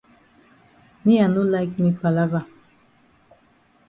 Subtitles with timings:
[1.05, 2.41] Me I no like me palava.